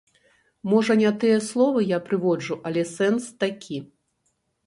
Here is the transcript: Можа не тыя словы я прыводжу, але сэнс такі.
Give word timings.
Можа 0.71 0.95
не 1.01 1.09
тыя 1.23 1.35
словы 1.49 1.83
я 1.85 1.99
прыводжу, 2.07 2.57
але 2.69 2.83
сэнс 2.95 3.23
такі. 3.43 3.77